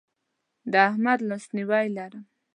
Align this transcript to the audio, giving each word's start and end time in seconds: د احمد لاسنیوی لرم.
د 0.71 0.73
احمد 0.89 1.19
لاسنیوی 1.29 1.85
لرم. 1.97 2.23